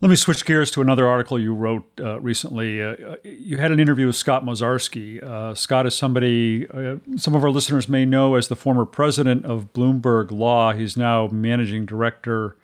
Let 0.00 0.10
me 0.10 0.16
switch 0.16 0.44
gears 0.44 0.72
to 0.72 0.80
another 0.80 1.06
article 1.06 1.38
you 1.38 1.54
wrote 1.54 1.88
uh, 2.00 2.20
recently. 2.20 2.82
Uh, 2.82 2.88
uh, 2.88 3.16
you 3.22 3.58
had 3.58 3.70
an 3.70 3.78
interview 3.78 4.06
with 4.08 4.16
Scott 4.16 4.44
Mozarsky. 4.44 5.22
Uh, 5.22 5.54
Scott 5.54 5.86
is 5.86 5.94
somebody 5.94 6.66
uh, 6.68 6.96
some 7.16 7.34
of 7.34 7.44
our 7.44 7.50
listeners 7.50 7.88
may 7.88 8.04
know 8.04 8.34
as 8.34 8.48
the 8.48 8.56
former 8.56 8.84
president 8.84 9.46
of 9.46 9.72
Bloomberg 9.72 10.32
Law. 10.32 10.72
He's 10.72 10.96
now 10.96 11.28
managing 11.28 11.86
director 11.86 12.56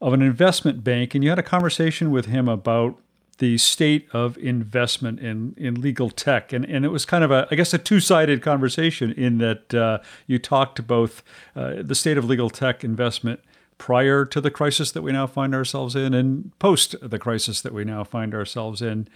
of 0.00 0.14
an 0.14 0.22
investment 0.22 0.82
bank. 0.82 1.14
And 1.14 1.22
you 1.22 1.28
had 1.28 1.38
a 1.38 1.42
conversation 1.42 2.10
with 2.10 2.26
him 2.26 2.48
about 2.48 2.98
the 3.36 3.58
state 3.58 4.08
of 4.12 4.38
investment 4.38 5.20
in, 5.20 5.54
in 5.58 5.80
legal 5.80 6.08
tech. 6.08 6.54
And, 6.54 6.64
and 6.64 6.86
it 6.86 6.88
was 6.88 7.04
kind 7.04 7.22
of 7.22 7.30
a, 7.30 7.46
I 7.50 7.54
guess, 7.54 7.74
a 7.74 7.78
two 7.78 8.00
sided 8.00 8.40
conversation 8.40 9.12
in 9.12 9.38
that 9.38 9.74
uh, 9.74 9.98
you 10.26 10.38
talked 10.38 10.76
to 10.76 10.82
both 10.82 11.22
the 11.54 11.94
state 11.94 12.16
of 12.16 12.24
legal 12.24 12.48
tech 12.48 12.82
investment 12.82 13.40
prior 13.78 14.24
to 14.24 14.40
the 14.40 14.50
crisis 14.50 14.92
that 14.92 15.02
we 15.02 15.12
now 15.12 15.26
find 15.26 15.54
ourselves 15.54 15.96
in 15.96 16.14
and 16.14 16.56
post 16.58 16.94
the 17.02 17.18
crisis 17.18 17.60
that 17.62 17.72
we 17.72 17.84
now 17.84 18.04
find 18.04 18.34
ourselves 18.34 18.82
in. 18.82 19.08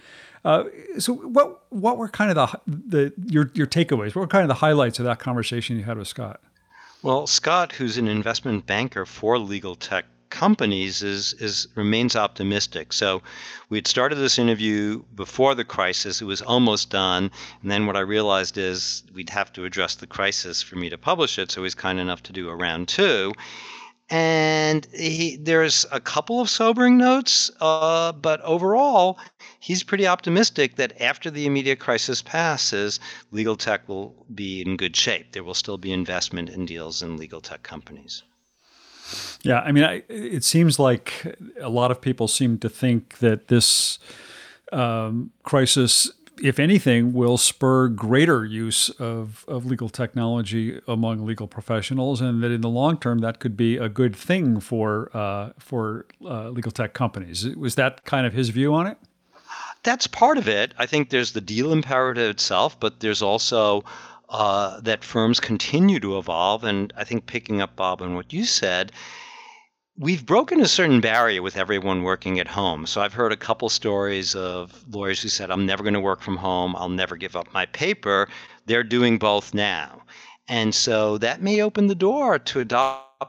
Uh, 0.43 0.65
so, 0.97 1.13
what 1.13 1.63
what 1.69 1.97
were 1.97 2.07
kind 2.09 2.31
of 2.31 2.61
the 2.65 2.77
the 2.87 3.13
your 3.25 3.51
your 3.53 3.67
takeaways? 3.67 4.15
What 4.15 4.17
were 4.17 4.27
kind 4.27 4.43
of 4.43 4.49
the 4.49 4.55
highlights 4.55 4.99
of 4.99 5.05
that 5.05 5.19
conversation 5.19 5.77
you 5.77 5.83
had 5.83 5.97
with 5.97 6.07
Scott? 6.07 6.41
Well, 7.03 7.27
Scott, 7.27 7.73
who's 7.73 7.97
an 7.97 8.07
investment 8.07 8.65
banker 8.65 9.05
for 9.05 9.37
legal 9.37 9.75
tech 9.75 10.05
companies 10.29 11.03
is 11.03 11.33
is 11.33 11.67
remains 11.75 12.15
optimistic. 12.15 12.93
So 12.93 13.21
we 13.69 13.77
had 13.77 13.87
started 13.87 14.15
this 14.15 14.39
interview 14.39 15.03
before 15.15 15.55
the 15.55 15.63
crisis. 15.63 16.21
It 16.21 16.25
was 16.25 16.41
almost 16.41 16.89
done, 16.89 17.31
and 17.61 17.71
then 17.71 17.85
what 17.85 17.95
I 17.95 18.01
realized 18.01 18.57
is 18.57 19.03
we'd 19.13 19.29
have 19.29 19.53
to 19.53 19.65
address 19.65 19.95
the 19.95 20.07
crisis 20.07 20.61
for 20.61 20.75
me 20.75 20.89
to 20.89 20.97
publish 20.97 21.39
it. 21.39 21.51
So 21.51 21.63
he's 21.63 21.75
kind 21.75 21.99
enough 21.99 22.23
to 22.23 22.33
do 22.33 22.49
a 22.49 22.55
round 22.55 22.87
two, 22.87 23.33
and 24.09 24.87
he, 24.93 25.35
there's 25.35 25.85
a 25.91 25.99
couple 25.99 26.39
of 26.39 26.49
sobering 26.49 26.97
notes, 26.97 27.51
uh, 27.59 28.13
but 28.13 28.39
overall, 28.41 29.19
he's 29.59 29.83
pretty 29.83 30.07
optimistic 30.07 30.77
that 30.77 30.99
after 31.01 31.29
the 31.29 31.45
immediate 31.45 31.79
crisis 31.79 32.21
passes, 32.21 32.99
legal 33.31 33.57
tech 33.57 33.87
will 33.89 34.15
be 34.33 34.61
in 34.61 34.77
good 34.77 34.95
shape. 34.95 35.33
There 35.33 35.43
will 35.43 35.53
still 35.53 35.77
be 35.77 35.91
investment 35.91 36.49
in 36.49 36.65
deals 36.65 37.01
in 37.01 37.17
legal 37.17 37.41
tech 37.41 37.63
companies. 37.63 38.23
Yeah, 39.43 39.59
I 39.59 39.71
mean, 39.71 39.83
I, 39.83 40.03
it 40.09 40.43
seems 40.43 40.79
like 40.79 41.37
a 41.61 41.69
lot 41.69 41.91
of 41.91 42.01
people 42.01 42.27
seem 42.27 42.57
to 42.59 42.69
think 42.69 43.19
that 43.19 43.47
this 43.47 43.99
um, 44.71 45.31
crisis 45.43 46.11
if 46.41 46.59
anything, 46.59 47.13
will 47.13 47.37
spur 47.37 47.87
greater 47.87 48.45
use 48.45 48.89
of, 48.99 49.45
of 49.47 49.65
legal 49.65 49.89
technology 49.89 50.79
among 50.87 51.25
legal 51.25 51.47
professionals, 51.47 52.21
and 52.21 52.43
that 52.43 52.51
in 52.51 52.61
the 52.61 52.69
long 52.69 52.97
term, 52.97 53.19
that 53.19 53.39
could 53.39 53.57
be 53.57 53.77
a 53.77 53.89
good 53.89 54.15
thing 54.15 54.59
for 54.59 55.09
uh, 55.15 55.51
for 55.57 56.05
uh, 56.25 56.49
legal 56.49 56.71
tech 56.71 56.93
companies. 56.93 57.45
Was 57.55 57.75
that 57.75 58.05
kind 58.05 58.25
of 58.25 58.33
his 58.33 58.49
view 58.49 58.73
on 58.73 58.87
it? 58.87 58.97
That's 59.83 60.07
part 60.07 60.37
of 60.37 60.47
it. 60.47 60.73
I 60.77 60.85
think 60.85 61.09
there's 61.09 61.31
the 61.31 61.41
deal 61.41 61.71
imperative 61.71 62.29
itself, 62.29 62.79
but 62.79 62.99
there's 62.99 63.21
also 63.21 63.85
uh, 64.29 64.81
that 64.81 65.03
firms 65.03 65.39
continue 65.39 65.99
to 65.99 66.17
evolve. 66.17 66.63
And 66.63 66.91
I 66.97 67.03
think 67.03 67.25
picking 67.25 67.61
up 67.61 67.75
Bob 67.75 68.01
on 68.01 68.15
what 68.15 68.33
you 68.33 68.43
said, 68.45 68.91
we've 69.97 70.25
broken 70.25 70.61
a 70.61 70.67
certain 70.67 71.01
barrier 71.01 71.41
with 71.41 71.57
everyone 71.57 72.03
working 72.03 72.39
at 72.39 72.47
home. 72.47 72.85
So 72.85 73.01
I've 73.01 73.13
heard 73.13 73.31
a 73.31 73.37
couple 73.37 73.67
stories 73.69 74.35
of 74.35 74.83
lawyers 74.93 75.21
who 75.21 75.29
said, 75.29 75.49
I'm 75.49 75.65
never 75.65 75.83
going 75.83 75.95
to 75.95 75.99
work 75.99 76.21
from 76.21 76.37
home. 76.37 76.75
I'll 76.75 76.89
never 76.89 77.15
give 77.15 77.35
up 77.35 77.51
my 77.53 77.65
paper. 77.67 78.27
They're 78.67 78.83
doing 78.83 79.17
both 79.17 79.53
now. 79.53 80.03
And 80.47 80.73
so 80.73 81.17
that 81.17 81.41
may 81.41 81.61
open 81.61 81.87
the 81.87 81.95
door 81.95 82.37
to 82.39 82.59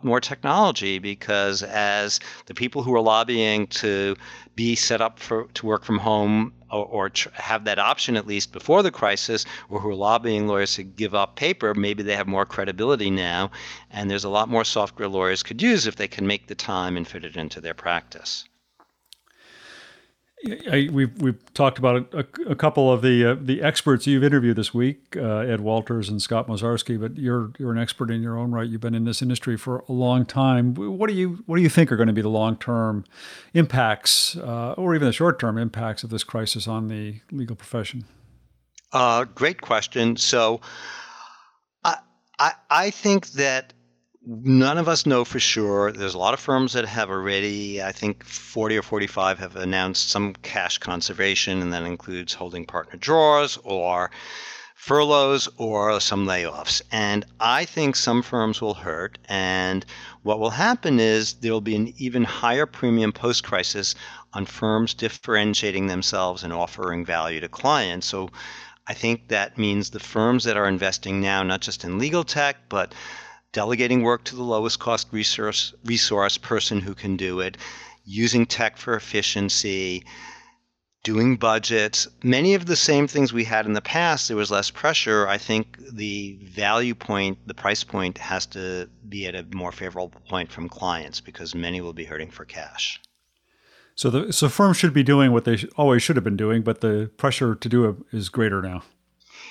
more 0.03 0.21
technology 0.21 0.99
because 0.99 1.63
as 1.63 2.21
the 2.47 2.55
people 2.55 2.83
who 2.83 2.95
are 2.95 3.01
lobbying 3.01 3.67
to 3.69 4.17
be 4.55 4.75
set 4.75 5.01
up 5.01 5.19
for 5.19 5.45
to 5.55 5.67
work 5.67 5.85
from 5.85 5.99
home 5.99 6.53
or, 6.71 6.85
or 6.85 7.11
tr- 7.11 7.31
have 7.33 7.65
that 7.65 7.79
option 7.79 8.17
at 8.17 8.27
least 8.27 8.53
before 8.53 8.83
the 8.83 8.91
crisis, 8.91 9.47
or 9.71 9.81
who 9.81 9.89
are 9.89 9.95
lobbying 9.95 10.47
lawyers 10.47 10.75
to 10.75 10.83
give 10.83 11.15
up 11.15 11.37
paper, 11.37 11.75
maybe 11.75 12.03
they 12.03 12.17
have 12.17 12.27
more 12.27 12.45
credibility 12.45 13.11
now, 13.11 13.51
and 13.91 14.11
there's 14.11 14.25
a 14.25 14.29
lot 14.29 14.49
more 14.51 14.65
software 14.65 15.09
lawyers 15.09 15.43
could 15.43 15.63
use 15.63 15.87
if 15.87 15.97
they 15.97 16.09
can 16.09 16.27
make 16.27 16.47
the 16.47 16.55
time 16.55 16.97
and 16.97 17.09
fit 17.09 17.25
it 17.25 17.37
into 17.37 17.61
their 17.61 17.75
practice. 17.75 18.48
I, 20.47 20.89
we've 20.93 21.21
we've 21.21 21.55
talked 21.55 21.79
about 21.79 22.15
a, 22.15 22.27
a 22.49 22.55
couple 22.55 22.93
of 22.93 23.03
the 23.03 23.33
uh, 23.33 23.37
the 23.41 23.61
experts 23.61 24.07
you've 24.07 24.23
interviewed 24.23 24.57
this 24.57 24.73
week, 24.73 25.17
uh, 25.17 25.39
Ed 25.39 25.61
Walters 25.61 26.09
and 26.09 26.23
Scott 26.23 26.47
Mozarsky. 26.47 27.01
But 27.01 27.19
you're 27.19 27.51
you're 27.59 27.73
an 27.73 27.79
expert 27.79 28.11
in 28.11 28.23
your 28.23 28.39
own 28.39 28.53
right. 28.53 28.69
You've 28.69 28.81
been 28.81 28.95
in 28.95 29.05
this 29.05 29.21
industry 29.21 29.57
for 29.57 29.85
a 29.89 29.93
long 29.93 30.25
time. 30.25 30.75
What 30.75 31.09
do 31.09 31.15
you 31.15 31.43
what 31.47 31.57
do 31.57 31.63
you 31.63 31.69
think 31.69 31.91
are 31.91 31.97
going 31.97 32.09
to 32.09 32.13
be 32.13 32.23
the 32.23 32.29
long 32.29 32.57
term 32.57 33.05
impacts, 33.53 34.37
uh, 34.37 34.75
or 34.77 34.95
even 34.95 35.07
the 35.07 35.13
short 35.13 35.41
term 35.41 35.59
impacts 35.59 36.05
of 36.05 36.11
this 36.11 36.23
crisis 36.23 36.69
on 36.69 36.89
the 36.89 37.21
legal 37.33 37.57
profession? 37.57 38.05
Uh, 38.93 39.25
great 39.25 39.61
question. 39.61 40.17
So, 40.17 40.61
I 41.83 41.97
I, 42.39 42.53
I 42.71 42.91
think 42.91 43.31
that 43.33 43.73
none 44.27 44.79
of 44.79 44.89
us 44.89 45.07
know 45.07 45.25
for 45.25 45.41
sure. 45.41 45.93
There's 45.93 46.15
a 46.15 46.19
lot 46.19 46.35
of 46.35 46.41
firms 46.41 46.73
that 46.73 46.87
have 46.87 47.11
already, 47.11 47.83
I 47.83 47.93
think 47.93 48.25
40 48.25 48.77
or 48.79 48.83
45 48.83 49.39
have 49.39 49.57
announced 49.57 50.11
some 50.11 50.35
cash 50.43 50.79
conservation, 50.79 51.63
and 51.63 51.73
that 51.73 51.85
includes 51.85 52.35
holding 52.35 52.67
partner 52.67 52.99
draws 52.99 53.59
or 53.65 54.11
furloughs 54.75 55.49
or 55.57 56.01
some 56.01 56.27
layoffs. 56.27 56.81
And 56.93 57.25
I 57.41 57.65
think 57.65 57.97
some 57.97 58.23
firms 58.23 58.61
will 58.61 58.75
hurt. 58.75 59.19
And 59.29 59.85
what 60.23 60.39
will 60.39 60.51
happen 60.51 61.01
is 61.01 61.35
there 61.35 61.53
will 61.53 61.61
be 61.61 61.77
an 61.77 61.93
even 61.97 62.25
higher 62.25 62.65
premium 62.65 63.13
post 63.13 63.45
crisis 63.45 63.95
on 64.35 64.47
firms 64.47 64.95
differentiating 64.95 65.89
themselves 65.89 66.45
and 66.45 66.53
offering 66.53 67.05
value 67.05 67.41
to 67.41 67.49
clients. 67.49 68.07
So 68.07 68.31
I 68.87 68.95
think 68.95 69.29
that 69.29 69.59
means 69.59 69.91
the 69.91 70.01
firms 70.01 70.45
that 70.45 70.57
are 70.57 70.69
investing 70.69 71.21
now, 71.21 71.43
not 71.43 71.61
just 71.61 71.85
in 71.85 71.99
legal 71.99 72.25
tech, 72.25 72.57
but 72.69 72.95
delegating 73.53 74.03
work 74.03 74.25
to 74.25 74.37
the 74.37 74.43
lowest 74.43 74.79
cost 74.79 75.09
resource, 75.11 75.75
resource 75.85 76.39
person 76.39 76.81
who 76.81 76.95
can 76.95 77.17
do 77.17 77.41
it, 77.41 77.57
using 78.05 78.47
tech 78.47 78.77
for 78.77 78.95
efficiency, 78.95 80.05
doing 81.03 81.37
budgets, 81.37 82.09
many 82.23 82.55
of 82.55 82.67
the 82.67 82.77
same 82.77 83.07
things 83.07 83.33
we 83.33 83.45
had 83.45 83.67
in 83.67 83.73
the 83.73 83.81
past. 83.81 84.29
There 84.29 84.37
was 84.37 84.51
less 84.51 84.71
pressure. 84.71 85.27
I 85.29 85.39
think 85.39 85.79
the 85.93 86.39
value 86.43 86.95
point, 86.95 87.39
the 87.47 87.55
price 87.55 87.85
point 87.85 88.19
has 88.19 88.47
to 88.47 88.89
be 89.09 89.27
at 89.27 89.35
a 89.35 89.47
more 89.55 89.73
favorable 89.73 90.21
point 90.29 90.51
from 90.51 90.69
clients 90.69 91.21
because 91.21 91.55
many 91.55 91.81
will 91.81 91.93
be 91.93 92.05
hurting 92.05 92.31
for 92.31 92.45
cash. 92.45 93.01
So 93.95 94.11
the 94.11 94.33
so 94.33 94.49
firms 94.49 94.77
should 94.77 94.95
be 94.95 95.03
doing 95.03 95.33
what 95.33 95.45
they 95.45 95.59
always 95.77 96.03
should 96.03 96.17
have 96.17 96.25
been 96.25 96.37
doing, 96.37 96.63
but 96.63 96.81
the 96.81 97.11
pressure 97.17 97.55
to 97.55 97.69
do 97.69 97.85
it 97.89 97.97
is 98.13 98.29
greater 98.29 98.63
now. 98.63 98.83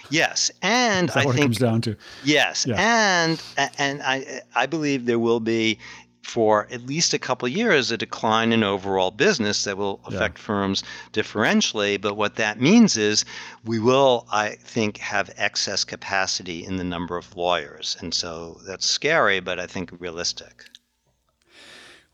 Yes, 0.10 0.52
and 0.62 1.12
I 1.12 1.24
think 1.24 1.36
it 1.36 1.42
comes 1.42 1.58
down 1.58 1.82
to 1.82 1.98
yes, 2.24 2.66
yeah. 2.66 2.76
and 2.78 3.42
and 3.78 4.02
I 4.04 4.42
I 4.56 4.66
believe 4.66 5.06
there 5.06 5.20
will 5.20 5.40
be 5.40 5.80
for 6.28 6.68
at 6.72 6.86
least 6.86 7.14
a 7.14 7.20
couple 7.20 7.48
years 7.48 7.90
a 7.90 7.98
decline 7.98 8.52
in 8.52 8.62
overall 8.62 9.12
business 9.12 9.64
that 9.64 9.78
will 9.78 10.02
affect 10.06 10.38
yeah. 10.38 10.44
firms 10.44 10.84
differentially. 11.14 12.00
But 12.00 12.18
what 12.18 12.36
that 12.36 12.60
means 12.60 12.98
is 12.98 13.24
we 13.64 13.80
will, 13.80 14.28
I 14.30 14.58
think, 14.60 14.98
have 14.98 15.34
excess 15.38 15.86
capacity 15.86 16.66
in 16.66 16.76
the 16.76 16.84
number 16.84 17.18
of 17.18 17.36
lawyers, 17.36 17.96
and 18.02 18.14
so 18.14 18.60
that's 18.68 18.86
scary, 18.86 19.40
but 19.40 19.60
I 19.60 19.68
think 19.68 19.92
realistic. 20.00 20.66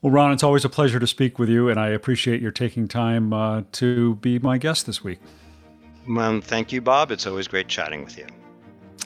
Well, 0.01 0.11
Ron, 0.11 0.33
it's 0.33 0.43
always 0.43 0.65
a 0.65 0.69
pleasure 0.69 0.99
to 0.99 1.07
speak 1.07 1.39
with 1.39 1.49
you, 1.49 1.69
and 1.69 1.79
I 1.79 1.87
appreciate 1.87 2.41
your 2.41 2.51
taking 2.51 2.87
time 2.87 3.31
uh, 3.31 3.63
to 3.73 4.15
be 4.15 4.37
my 4.37 4.57
guest 4.57 4.85
this 4.85 5.03
week. 5.03 5.19
Well, 6.07 6.41
thank 6.41 6.71
you, 6.71 6.81
Bob. 6.81 7.11
It's 7.11 7.25
always 7.25 7.47
great 7.47 7.67
chatting 7.67 8.03
with 8.03 8.17
you. 8.17 8.27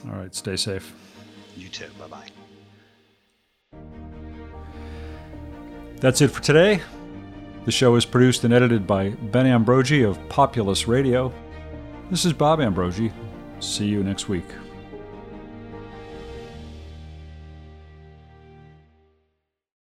All 0.07 0.15
right, 0.15 0.33
stay 0.33 0.55
safe. 0.55 0.93
You 1.55 1.69
too. 1.69 1.87
Bye 1.99 2.07
bye. 2.07 2.27
That's 5.99 6.21
it 6.21 6.29
for 6.29 6.41
today. 6.41 6.81
The 7.65 7.71
show 7.71 7.95
is 7.95 8.05
produced 8.05 8.43
and 8.43 8.53
edited 8.53 8.85
by 8.87 9.09
Ben 9.09 9.45
Ambrogi 9.45 10.07
of 10.07 10.17
Populus 10.29 10.87
Radio. 10.87 11.33
This 12.09 12.23
is 12.23 12.33
Bob 12.33 12.59
Ambrogi. 12.59 13.11
See 13.59 13.87
you 13.87 14.03
next 14.03 14.29
week. 14.29 14.45